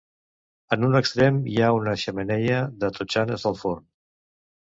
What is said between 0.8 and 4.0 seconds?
un extrem hi ha una xemeneia de totxanes del forn.